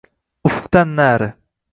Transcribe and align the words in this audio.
Ufqdan 0.47 0.89
nari 0.97 1.29